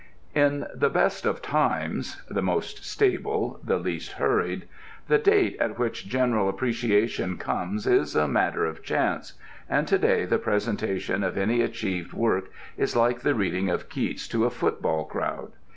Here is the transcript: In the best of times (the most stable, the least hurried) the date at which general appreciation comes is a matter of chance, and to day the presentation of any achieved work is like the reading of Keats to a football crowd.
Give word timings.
In 0.33 0.65
the 0.73 0.89
best 0.89 1.27
of 1.27 1.43
times 1.43 2.23
(the 2.27 2.41
most 2.41 2.83
stable, 2.83 3.59
the 3.63 3.77
least 3.77 4.13
hurried) 4.13 4.67
the 5.07 5.19
date 5.19 5.55
at 5.59 5.77
which 5.77 6.07
general 6.09 6.49
appreciation 6.49 7.37
comes 7.37 7.85
is 7.85 8.15
a 8.15 8.27
matter 8.27 8.65
of 8.65 8.81
chance, 8.81 9.33
and 9.69 9.87
to 9.87 9.99
day 9.99 10.25
the 10.25 10.39
presentation 10.39 11.23
of 11.23 11.37
any 11.37 11.61
achieved 11.61 12.13
work 12.13 12.49
is 12.77 12.95
like 12.95 13.19
the 13.19 13.35
reading 13.35 13.69
of 13.69 13.89
Keats 13.89 14.27
to 14.29 14.43
a 14.45 14.49
football 14.49 15.05
crowd. 15.05 15.51